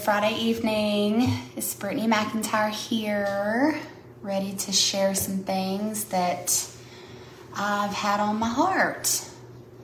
[0.00, 1.28] Friday evening.
[1.56, 3.78] It's Britteny McIntyre here,
[4.22, 6.66] ready to share some things that
[7.54, 9.22] I've had on my heart.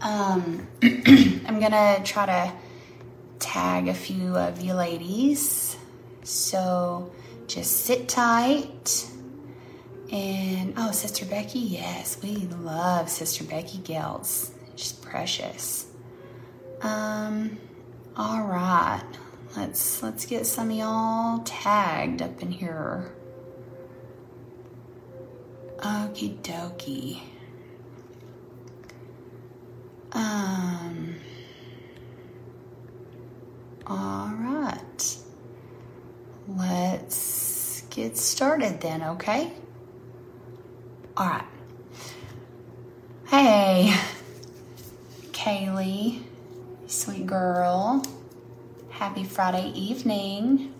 [0.00, 2.52] Um, I'm gonna try to
[3.40, 5.76] tag a few of you ladies,
[6.22, 7.12] so
[7.46, 9.06] just sit tight.
[10.10, 14.50] And oh, Sister Becky, yes, we love Sister Becky Gels.
[14.77, 15.86] She's precious.
[16.80, 17.58] Um,
[18.16, 19.05] all right.
[19.56, 23.10] Let's let's get some of y'all tagged up in here.
[25.78, 27.20] Okie dokie.
[30.12, 31.14] Um.
[33.87, 35.16] All right.
[36.48, 39.52] Let's get started then, okay?
[41.17, 41.45] All right.
[43.27, 43.95] Hey,
[45.33, 46.23] Kaylee,
[46.86, 48.02] sweet girl.
[48.98, 50.72] Happy Friday evening.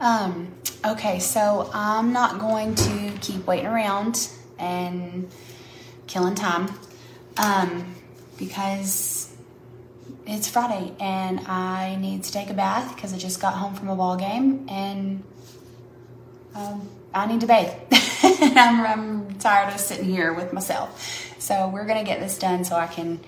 [0.00, 0.54] Um,
[0.86, 5.30] okay, so I'm not going to keep waiting around and
[6.06, 6.72] killing time
[7.36, 7.94] um,
[8.38, 9.36] because
[10.26, 13.90] it's Friday and I need to take a bath because I just got home from
[13.90, 15.22] a ball game and
[16.54, 17.74] um, I need to bathe.
[18.22, 21.36] I'm, I'm tired of sitting here with myself.
[21.38, 23.20] So we're going to get this done so I can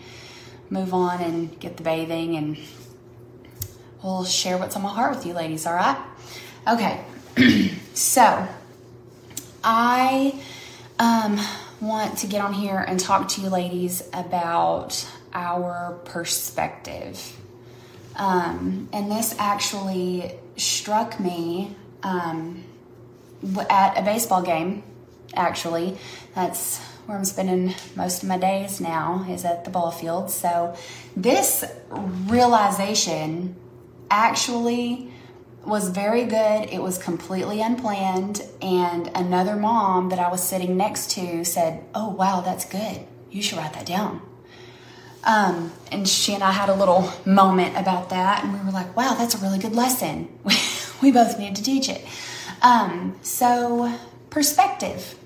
[0.70, 2.57] move on and get the bathing and
[4.03, 5.97] we'll share what's on my heart with you ladies, all right?
[6.69, 7.05] Okay,
[7.95, 8.47] so
[9.64, 10.41] I
[10.98, 11.41] um,
[11.81, 17.36] want to get on here and talk to you ladies about our perspective.
[18.17, 22.64] Um, and this actually struck me um,
[23.70, 24.83] at a baseball game,
[25.34, 25.97] actually.
[26.34, 30.30] That's where I'm spending most of my days now, is at the ball field.
[30.30, 30.77] So,
[31.17, 33.57] this realization
[34.12, 35.11] actually
[35.64, 36.68] was very good.
[36.70, 38.42] It was completely unplanned.
[38.61, 43.06] And another mom that I was sitting next to said, Oh, wow, that's good.
[43.30, 44.20] You should write that down.
[45.24, 48.45] Um, and she and I had a little moment about that.
[48.45, 50.29] And we were like, Wow, that's a really good lesson.
[51.02, 52.05] we both need to teach it.
[52.61, 53.98] Um, so,
[54.30, 55.17] perspective.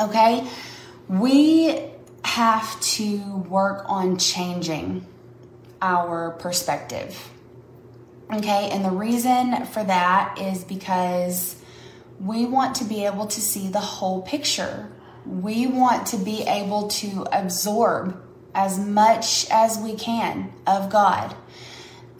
[0.00, 0.46] Okay.
[1.08, 1.82] We
[2.24, 5.06] have to work on changing
[5.80, 7.30] our perspective
[8.30, 11.56] Okay, and the reason for that is because
[12.20, 14.90] we want to be able to see the whole picture.
[15.24, 18.22] We want to be able to absorb
[18.54, 21.34] as much as we can of God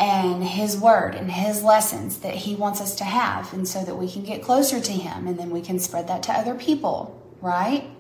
[0.00, 3.96] and His Word and His lessons that He wants us to have, and so that
[3.96, 7.20] we can get closer to Him and then we can spread that to other people,
[7.42, 7.90] right?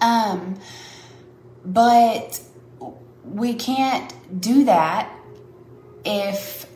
[0.00, 0.60] Um,
[1.64, 2.40] but
[3.24, 5.12] we can't do that
[6.04, 6.66] if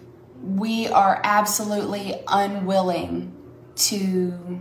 [0.42, 3.34] we are absolutely unwilling
[3.76, 4.60] to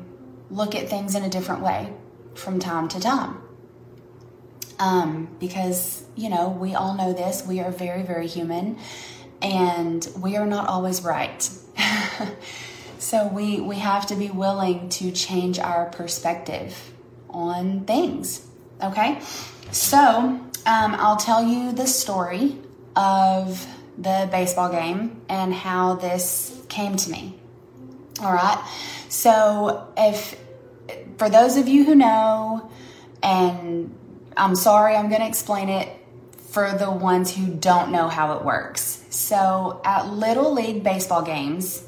[0.49, 1.93] look at things in a different way
[2.33, 3.41] from time to time.
[4.77, 7.45] Um, because, you know, we all know this.
[7.47, 8.77] We are very, very human
[9.41, 11.41] and we are not always right.
[12.99, 16.93] so we, we have to be willing to change our perspective
[17.29, 18.45] on things.
[18.83, 19.19] Okay?
[19.71, 22.57] So um, I'll tell you the story
[22.95, 23.65] of
[23.97, 27.39] the baseball game and how this came to me.
[28.21, 28.63] All right.
[29.09, 30.39] So, if
[31.17, 32.69] for those of you who know,
[33.21, 33.95] and
[34.37, 35.89] I'm sorry, I'm going to explain it
[36.49, 39.03] for the ones who don't know how it works.
[39.09, 41.83] So, at Little League baseball games,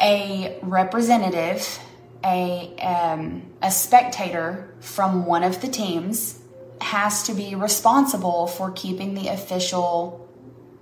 [0.00, 1.78] a representative,
[2.24, 6.40] a, um, a spectator from one of the teams
[6.80, 10.27] has to be responsible for keeping the official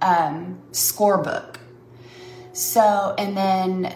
[0.00, 1.56] um, scorebook.
[2.52, 3.94] So, and then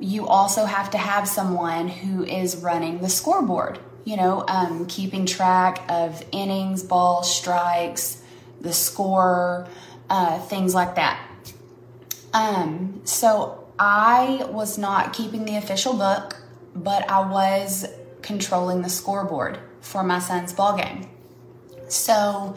[0.00, 5.24] you also have to have someone who is running the scoreboard, you know, um, keeping
[5.24, 8.22] track of innings, balls, strikes,
[8.60, 9.66] the score,
[10.10, 11.20] uh, things like that.
[12.34, 16.36] Um, so I was not keeping the official book,
[16.74, 17.86] but I was
[18.22, 21.08] controlling the scoreboard for my son's ball game.
[21.88, 22.56] So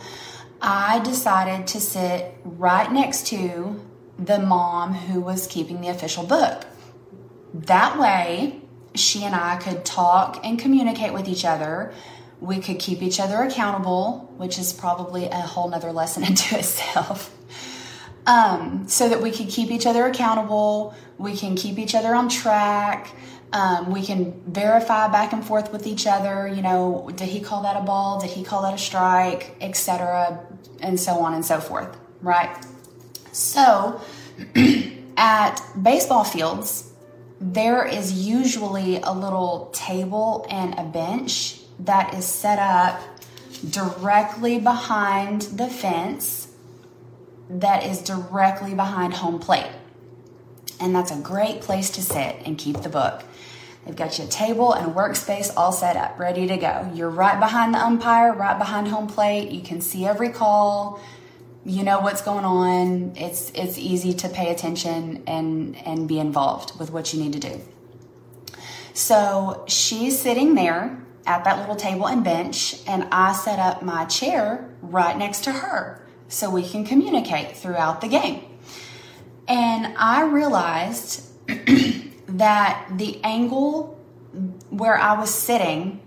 [0.67, 3.79] I decided to sit right next to
[4.17, 6.65] the mom who was keeping the official book.
[7.53, 8.61] That way,
[8.95, 11.93] she and I could talk and communicate with each other.
[12.41, 17.31] We could keep each other accountable, which is probably a whole nother lesson into itself.
[18.25, 22.27] Um, so that we could keep each other accountable, we can keep each other on
[22.27, 23.15] track,
[23.53, 26.47] um, we can verify back and forth with each other.
[26.47, 28.19] You know, did he call that a ball?
[28.19, 29.55] Did he call that a strike?
[29.61, 30.45] Etc.
[30.81, 31.95] And so on and so forth.
[32.21, 32.55] Right.
[33.31, 34.01] So
[35.17, 36.91] At baseball fields,
[37.39, 42.99] there is usually a little table and a bench that is set up
[43.69, 46.49] directly behind the fence
[47.49, 49.71] that is directly behind home plate.
[50.79, 53.23] And that's a great place to sit and keep the book.
[53.85, 56.91] They've got you a table and a workspace all set up, ready to go.
[56.93, 59.51] You're right behind the umpire, right behind home plate.
[59.51, 60.99] You can see every call.
[61.65, 63.13] You know what's going on.
[63.15, 67.39] It's it's easy to pay attention and and be involved with what you need to
[67.39, 67.61] do.
[68.93, 74.05] So she's sitting there at that little table and bench, and I set up my
[74.05, 78.43] chair right next to her so we can communicate throughout the game.
[79.47, 81.23] And I realized
[82.37, 83.99] that the angle
[84.69, 86.01] where I was sitting,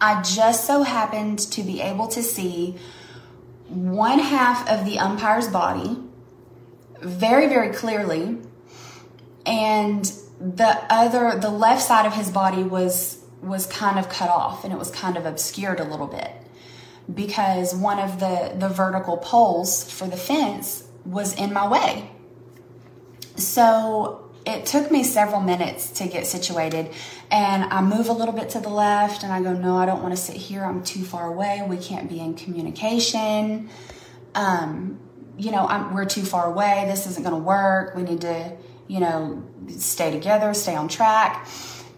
[0.00, 2.76] I just so happened to be able to see
[3.68, 5.98] one half of the umpire's body
[7.00, 8.38] very, very clearly.
[9.46, 10.04] And
[10.40, 14.72] the other, the left side of his body was was kind of cut off and
[14.72, 16.30] it was kind of obscured a little bit
[17.14, 22.10] because one of the the vertical poles for the fence was in my way.
[23.36, 26.90] So it took me several minutes to get situated
[27.30, 30.02] and I move a little bit to the left and I go, no, I don't
[30.02, 30.64] want to sit here.
[30.64, 31.64] I'm too far away.
[31.66, 33.70] We can't be in communication.
[34.34, 34.98] Um,
[35.38, 36.84] you know, I'm, we're too far away.
[36.88, 37.94] This isn't going to work.
[37.94, 38.56] We need to,
[38.88, 41.48] you know, stay together, stay on track.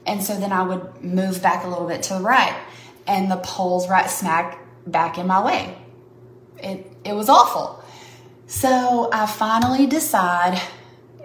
[0.04, 2.54] And so then I would move back a little bit to the right
[3.06, 5.78] and the pole's right smack back in my way.
[6.58, 7.82] It, it was awful.
[8.46, 10.60] So I finally decide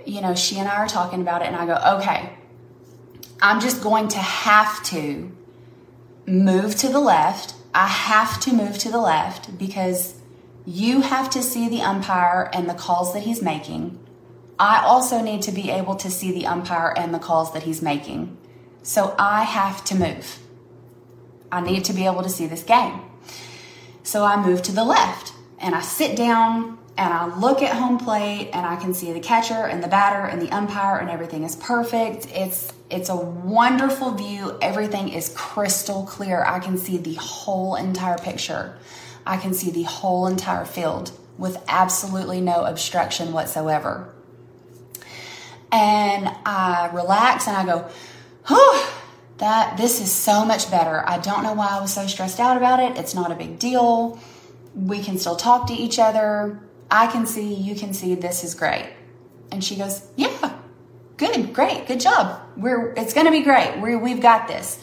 [0.07, 2.33] you know, she and I are talking about it, and I go, okay,
[3.41, 5.31] I'm just going to have to
[6.25, 7.55] move to the left.
[7.73, 10.15] I have to move to the left because
[10.65, 13.99] you have to see the umpire and the calls that he's making.
[14.57, 17.81] I also need to be able to see the umpire and the calls that he's
[17.81, 18.37] making.
[18.81, 20.39] So I have to move.
[21.51, 23.01] I need to be able to see this game.
[24.03, 27.99] So I move to the left and I sit down and I look at home
[27.99, 31.43] plate and I can see the catcher and the batter and the umpire and everything
[31.43, 32.27] is perfect.
[32.31, 34.57] It's it's a wonderful view.
[34.61, 36.43] Everything is crystal clear.
[36.43, 38.77] I can see the whole entire picture.
[39.25, 44.11] I can see the whole entire field with absolutely no obstruction whatsoever.
[45.71, 47.85] And I relax and I go,
[48.47, 48.81] "Whew,
[49.37, 51.03] that this is so much better.
[51.07, 52.97] I don't know why I was so stressed out about it.
[52.97, 54.17] It's not a big deal.
[54.73, 56.59] We can still talk to each other
[56.89, 58.89] I can see, you can see, this is great.
[59.51, 60.57] And she goes, Yeah,
[61.17, 62.41] good, great, good job.
[62.55, 63.79] We're, it's to be great.
[63.81, 64.79] we we've got this.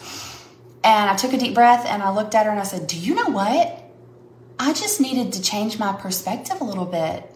[0.83, 2.99] And I took a deep breath and I looked at her and I said, Do
[2.99, 3.81] you know what?
[4.59, 7.31] I just needed to change my perspective a little bit.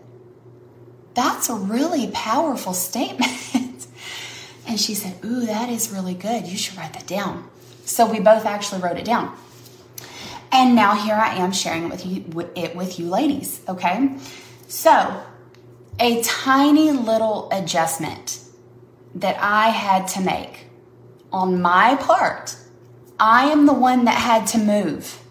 [1.14, 3.86] That's a really powerful statement.
[4.66, 6.46] and she said, Ooh, that is really good.
[6.46, 7.48] You should write that down.
[7.84, 9.36] So we both actually wrote it down.
[10.52, 14.16] And now here I am sharing it with you, it with you ladies, okay?
[14.70, 15.24] So,
[15.98, 18.40] a tiny little adjustment
[19.14, 20.66] that I had to make
[21.32, 22.54] on my part.
[23.18, 25.22] I am the one that had to move.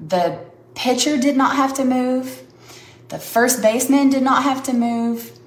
[0.00, 2.42] The pitcher did not have to move.
[3.10, 5.38] The first baseman did not have to move.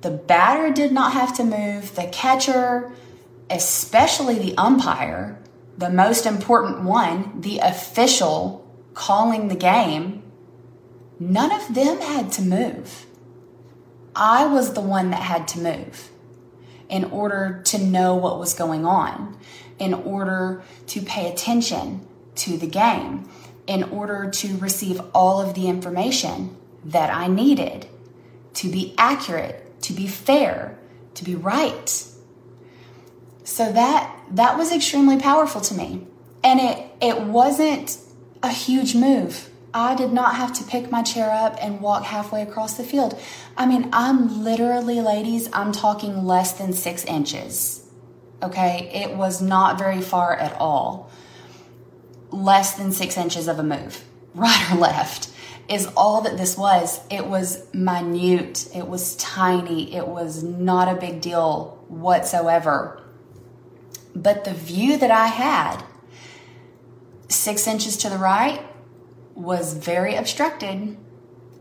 [0.00, 1.94] The batter did not have to move.
[1.94, 2.90] The catcher,
[3.50, 5.38] especially the umpire,
[5.76, 10.13] the most important one, the official calling the game,
[11.18, 13.06] None of them had to move.
[14.16, 16.10] I was the one that had to move
[16.88, 19.36] in order to know what was going on,
[19.78, 22.06] in order to pay attention
[22.36, 23.28] to the game,
[23.66, 27.86] in order to receive all of the information that I needed
[28.54, 30.78] to be accurate, to be fair,
[31.14, 31.88] to be right.
[33.44, 36.06] So that that was extremely powerful to me.
[36.42, 37.98] And it it wasn't
[38.42, 39.50] a huge move.
[39.76, 43.20] I did not have to pick my chair up and walk halfway across the field.
[43.56, 47.84] I mean, I'm literally, ladies, I'm talking less than six inches.
[48.40, 51.10] Okay, it was not very far at all.
[52.30, 54.04] Less than six inches of a move,
[54.34, 55.30] right or left,
[55.68, 57.00] is all that this was.
[57.10, 63.02] It was minute, it was tiny, it was not a big deal whatsoever.
[64.14, 65.82] But the view that I had,
[67.28, 68.64] six inches to the right,
[69.34, 70.96] was very obstructed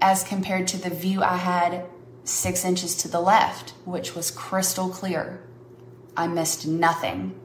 [0.02, 1.86] as compared to the view I had
[2.24, 5.42] six inches to the left, which was crystal clear.
[6.16, 7.40] I missed nothing.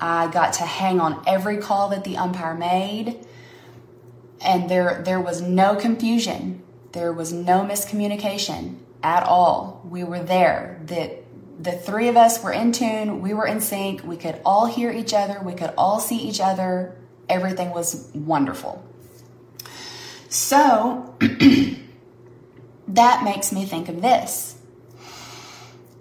[0.00, 3.24] I got to hang on every call that the umpire made,
[4.40, 6.62] and there, there was no confusion.
[6.92, 8.78] There was no miscommunication.
[9.02, 9.82] at all.
[9.88, 10.80] We were there.
[10.86, 11.24] That
[11.60, 14.90] the three of us were in tune, we were in sync, we could all hear
[14.90, 16.96] each other, we could all see each other.
[17.28, 18.84] Everything was wonderful.
[20.32, 21.14] So
[22.88, 24.56] that makes me think of this.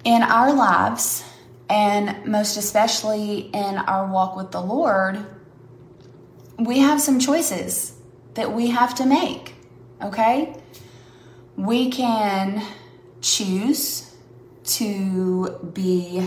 [0.06, 1.26] In our lives,
[1.70, 5.26] and most especially in our walk with the Lord,
[6.58, 7.94] we have some choices
[8.36, 9.54] that we have to make,
[10.02, 10.56] okay?
[11.58, 12.66] We can
[13.20, 14.16] choose
[14.64, 16.26] to be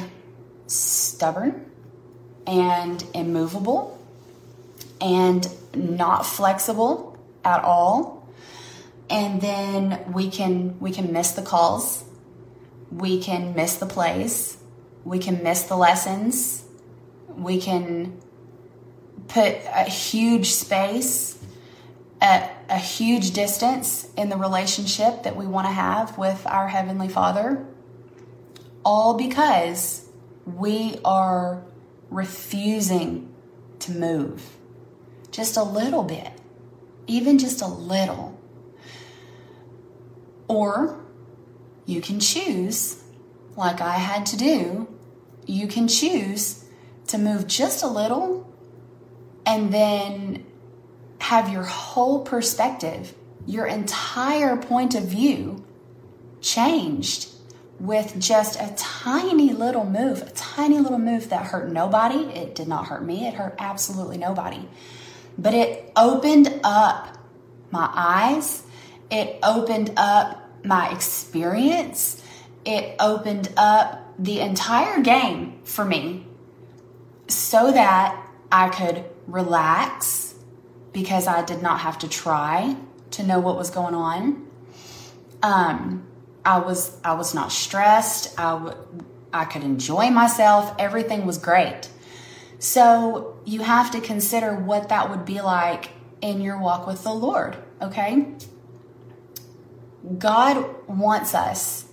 [0.67, 1.71] stubborn
[2.47, 3.99] and immovable
[5.01, 7.14] and not flexible
[7.45, 8.29] at all.
[9.11, 12.05] And then we can we can miss the calls.
[12.91, 14.57] We can miss the plays.
[15.05, 16.65] We can miss the lessons.
[17.29, 18.21] We can
[19.29, 21.39] put a huge space
[22.21, 27.09] at a huge distance in the relationship that we want to have with our heavenly
[27.09, 27.67] father.
[28.85, 30.09] All because
[30.47, 31.63] we are
[32.11, 33.35] refusing
[33.81, 34.57] to move
[35.31, 36.31] just a little bit,
[37.07, 38.39] even just a little.
[40.49, 41.01] Or
[41.87, 43.03] you can choose,
[43.57, 44.89] like I had to do,
[45.47, 46.65] you can choose
[47.09, 48.51] to move just a little
[49.47, 50.47] and then
[51.21, 53.15] have your whole perspective,
[53.47, 55.65] your entire point of view
[56.41, 57.29] changed
[57.81, 62.25] with just a tiny little move, a tiny little move that hurt nobody.
[62.35, 64.69] It did not hurt me, it hurt absolutely nobody.
[65.37, 67.19] But it opened up
[67.71, 68.63] my eyes,
[69.11, 72.23] it opened up my experience,
[72.65, 76.27] it opened up the entire game for me
[77.29, 78.21] so that
[78.53, 80.35] I could relax
[80.93, 82.77] because I did not have to try
[83.13, 84.47] to know what was going on.
[85.43, 86.07] Um,
[86.45, 88.39] I was I was not stressed.
[88.39, 88.77] I, w-
[89.33, 90.75] I could enjoy myself.
[90.79, 91.89] Everything was great.
[92.65, 95.91] So you have to consider what that would be like
[96.23, 98.27] in your walk with the Lord, okay?
[100.17, 101.85] God wants us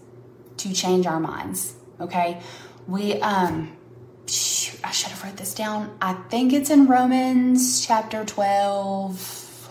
[0.56, 2.40] to change our minds, okay?
[2.88, 3.76] We, um,
[4.24, 5.94] I should have wrote this down.
[6.02, 9.70] I think it's in Romans chapter 12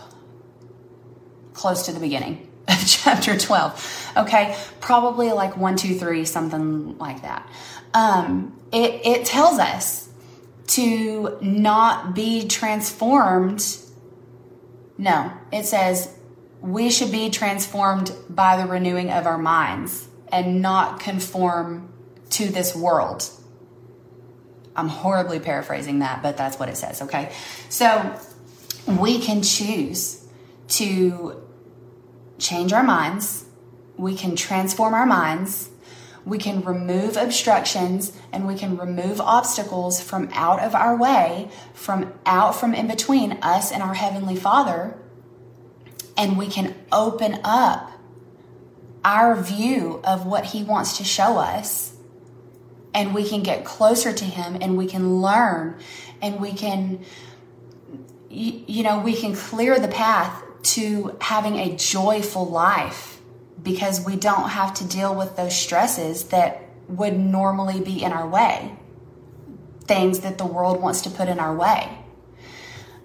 [1.53, 4.13] close to the beginning of chapter 12.
[4.17, 7.49] Okay, probably like one, two, three, something like that.
[7.95, 10.10] Um, it, it tells us
[10.71, 13.77] to not be transformed.
[14.97, 16.17] No, it says
[16.61, 21.91] we should be transformed by the renewing of our minds and not conform
[22.29, 23.29] to this world.
[24.73, 27.33] I'm horribly paraphrasing that, but that's what it says, okay?
[27.67, 28.17] So
[28.87, 30.25] we can choose
[30.69, 31.43] to
[32.39, 33.43] change our minds,
[33.97, 35.70] we can transform our minds,
[36.25, 42.13] we can remove obstructions, and we can remove obstacles from out of our way, from
[42.25, 44.97] out from in between us and our Heavenly Father,
[46.15, 47.91] and we can open up
[49.03, 51.93] our view of what He wants to show us,
[52.93, 55.79] and we can get closer to Him, and we can learn,
[56.21, 57.03] and we can,
[58.29, 63.20] you know, we can clear the path to having a joyful life
[63.63, 68.27] because we don't have to deal with those stresses that would normally be in our
[68.27, 68.75] way,
[69.85, 71.97] things that the world wants to put in our way.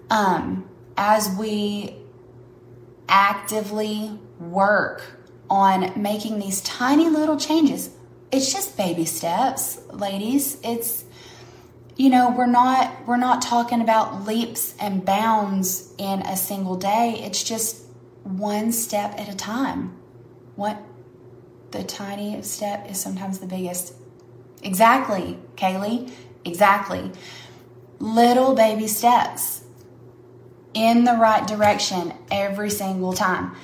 [0.09, 1.95] Um, as we
[3.07, 5.03] actively work
[5.49, 7.89] on making these tiny little changes,
[8.31, 10.57] it's just baby steps, ladies.
[10.63, 11.05] It's
[11.97, 17.19] you know we're not we're not talking about leaps and bounds in a single day
[17.23, 17.81] it's just
[18.23, 19.97] one step at a time
[20.57, 20.77] what
[21.71, 23.93] the tiny step is sometimes the biggest.
[24.61, 26.11] Exactly kaylee.
[26.43, 27.11] Exactly.
[27.99, 29.63] Little baby steps
[30.73, 33.55] in the right direction every single time.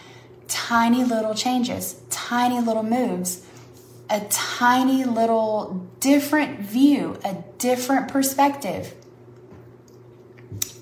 [0.47, 3.45] Tiny little changes tiny little moves
[4.09, 8.93] a tiny little different view, a different perspective,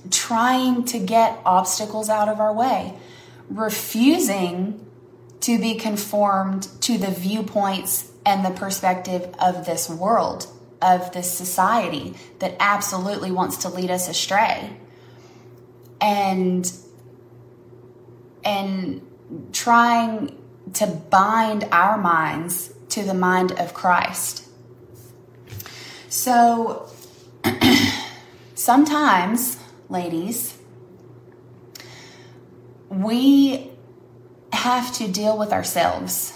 [0.09, 2.97] trying to get obstacles out of our way,
[3.49, 4.85] refusing
[5.41, 10.47] to be conformed to the viewpoints and the perspective of this world,
[10.81, 14.77] of this society that absolutely wants to lead us astray.
[15.99, 16.71] And
[18.43, 19.01] and
[19.51, 20.37] trying
[20.73, 24.47] to bind our minds to the mind of Christ.
[26.09, 26.89] So
[28.55, 29.57] sometimes,
[29.89, 30.57] ladies,
[32.89, 33.70] we
[34.61, 36.33] have to deal with ourselves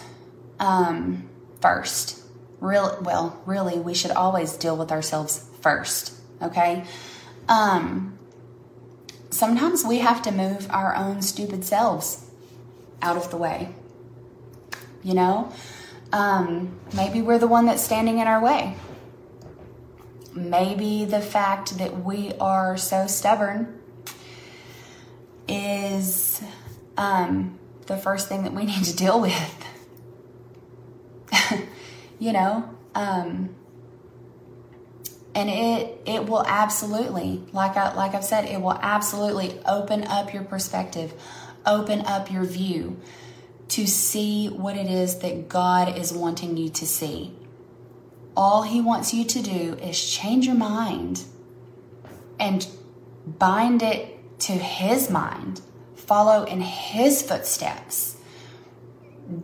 [0.59, 1.29] um,
[1.61, 2.23] first.
[2.59, 6.85] Real, well, really, we should always deal with ourselves first, okay?
[7.47, 8.17] Um,
[9.29, 12.25] sometimes we have to move our own stupid selves
[12.99, 13.75] out of the way.
[15.03, 15.51] You know?
[16.11, 18.75] Um, maybe we're the one that's standing in our way.
[20.33, 23.79] Maybe the fact that we are so stubborn
[25.47, 26.41] is
[26.97, 29.65] um, the first thing that we need to deal with.
[32.19, 33.55] you know, um,
[35.33, 40.33] and it it will absolutely, like I like I've said, it will absolutely open up
[40.33, 41.13] your perspective,
[41.65, 42.97] open up your view
[43.67, 47.33] to see what it is that God is wanting you to see.
[48.37, 51.23] All He wants you to do is change your mind
[52.39, 52.65] and
[53.25, 55.61] bind it to His mind,
[56.07, 58.17] follow in His footsteps.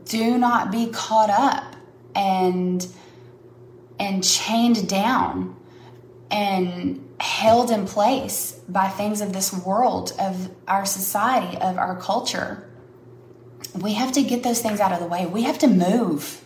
[0.05, 1.75] Do not be caught up
[2.15, 2.85] and
[3.99, 5.55] and chained down
[6.31, 12.67] and held in place by things of this world, of our society, of our culture.
[13.79, 15.25] We have to get those things out of the way.
[15.25, 16.43] We have to move.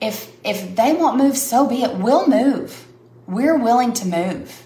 [0.00, 1.96] If if they won't move, so be it.
[1.96, 2.86] We'll move.
[3.26, 4.63] We're willing to move.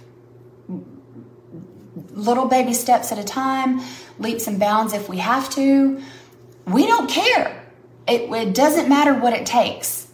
[2.18, 3.80] Little baby steps at a time,
[4.18, 6.02] leaps and bounds if we have to.
[6.66, 7.64] We don't care.
[8.08, 10.08] It, it doesn't matter what it takes.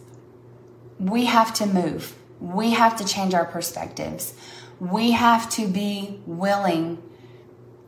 [0.99, 2.14] We have to move.
[2.40, 4.34] We have to change our perspectives.
[4.78, 7.02] We have to be willing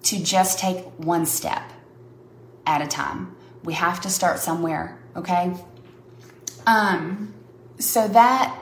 [0.04, 1.62] to just take one step
[2.64, 3.36] at a time.
[3.64, 5.54] We have to start somewhere, okay?
[6.66, 7.34] Um
[7.78, 8.58] so that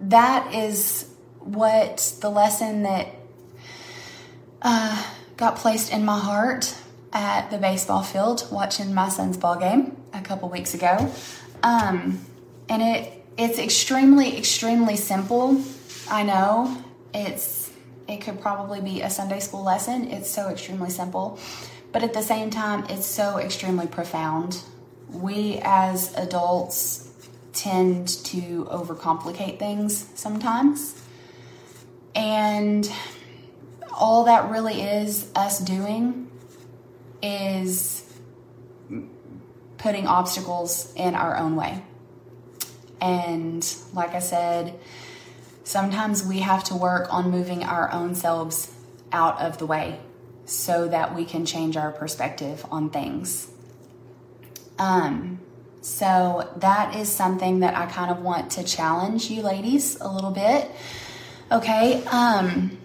[0.00, 1.06] that is
[1.40, 3.19] what the lesson that
[4.62, 5.04] uh,
[5.36, 6.74] got placed in my heart
[7.12, 11.12] at the baseball field watching my son's ball game a couple weeks ago.
[11.62, 12.24] Um,
[12.68, 15.62] and it it's extremely, extremely simple.
[16.10, 16.82] I know
[17.14, 17.72] it's
[18.06, 20.10] it could probably be a Sunday school lesson.
[20.10, 21.38] It's so extremely simple,
[21.92, 24.62] but at the same time, it's so extremely profound.
[25.08, 27.08] We as adults
[27.52, 31.02] tend to overcomplicate things sometimes,
[32.14, 32.90] and
[33.92, 36.30] all that really is us doing
[37.22, 38.04] is
[39.78, 41.82] putting obstacles in our own way.
[43.00, 44.78] And like I said,
[45.64, 48.72] sometimes we have to work on moving our own selves
[49.12, 49.98] out of the way
[50.44, 53.48] so that we can change our perspective on things.
[54.78, 55.40] Um,
[55.80, 60.30] so that is something that I kind of want to challenge you ladies a little
[60.30, 60.70] bit.
[61.50, 62.76] Okay, um,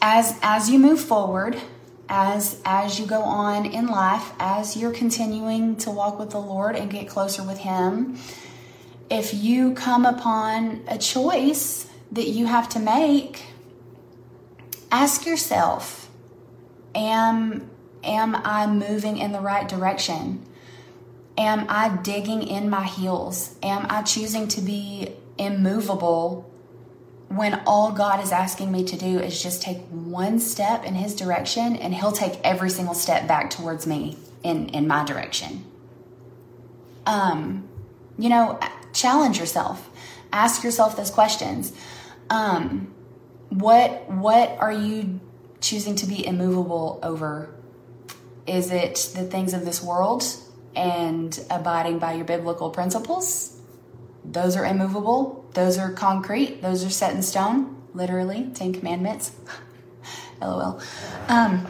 [0.00, 1.60] as as you move forward,
[2.08, 6.76] as as you go on in life, as you're continuing to walk with the Lord
[6.76, 8.18] and get closer with Him,
[9.10, 13.44] if you come upon a choice that you have to make,
[14.90, 16.10] ask yourself,
[16.94, 17.70] am
[18.02, 20.44] am I moving in the right direction?
[21.36, 23.54] Am I digging in my heels?
[23.62, 26.47] Am I choosing to be immovable
[27.28, 31.14] when all God is asking me to do is just take one step in his
[31.14, 35.64] direction and he'll take every single step back towards me in in my direction.
[37.06, 37.68] Um,
[38.18, 38.58] you know,
[38.92, 39.90] challenge yourself.
[40.32, 41.72] Ask yourself those questions.
[42.30, 42.94] Um,
[43.50, 45.20] what what are you
[45.60, 47.54] choosing to be immovable over?
[48.46, 50.24] Is it the things of this world
[50.74, 53.54] and abiding by your biblical principles?
[54.24, 55.37] Those are immovable.
[55.54, 56.62] Those are concrete.
[56.62, 57.76] Those are set in stone.
[57.94, 59.32] Literally, Ten Commandments.
[60.40, 60.80] LOL.
[61.28, 61.66] Um,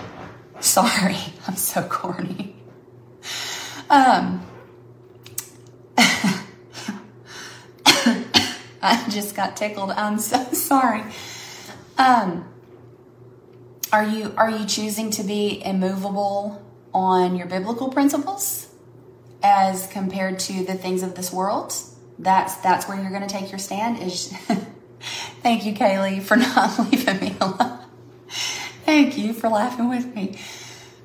[0.60, 2.54] sorry, I'm so corny.
[3.90, 4.46] Um,
[8.82, 9.90] I just got tickled.
[9.90, 11.02] I'm so sorry.
[11.98, 12.48] Um,
[13.92, 18.68] are you are you choosing to be immovable on your biblical principles
[19.42, 21.74] as compared to the things of this world?
[22.18, 24.02] That's that's where you're going to take your stand.
[24.02, 24.28] Is
[25.42, 27.78] thank you, Kaylee, for not leaving me alone.
[28.84, 30.38] Thank you for laughing with me.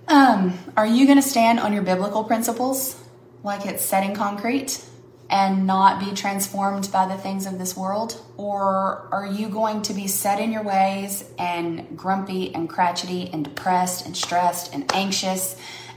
[0.07, 3.01] Um, are you going to stand on your biblical principles
[3.43, 4.83] like it's set in concrete?
[5.31, 8.21] and not be transformed by the things of this world?
[8.35, 13.45] Or are you going to be set in your ways and grumpy and crotchety and
[13.45, 15.55] depressed and stressed and anxious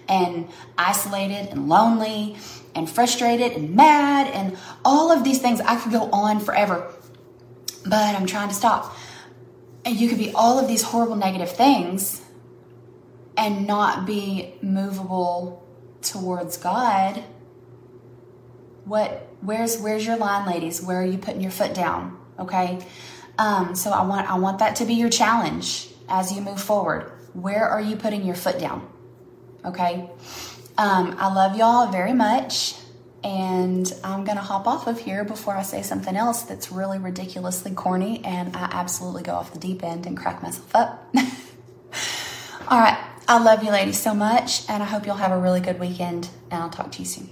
[0.09, 0.49] and
[0.79, 2.37] isolated and lonely
[2.75, 5.61] and frustrated and mad and all of these things?
[5.63, 6.93] I could go on forever,
[7.85, 8.97] but I'm trying to stop.
[9.85, 12.23] And you could be all of these horrible negative things
[13.37, 15.67] and not be movable
[16.03, 17.25] towards God
[18.85, 20.83] What where's where's your line, ladies?
[20.83, 22.19] Where are you putting your foot down?
[22.39, 22.85] Okay.
[23.39, 27.13] Um, so I want I want that to be your challenge as you move forward.
[27.35, 28.89] Where are you putting your foot down?
[29.65, 30.11] Okay.
[30.77, 32.75] Um, I love y'all very much.
[33.23, 37.73] And I'm to hop off of here before I say something else that's really ridiculously
[37.73, 41.15] corny and I absolutely go off the deep end and crack myself up.
[42.69, 42.99] All right.
[43.27, 46.29] I love you ladies so much, and I hope you'll have a really good weekend,
[46.51, 47.31] and I'll talk to you soon.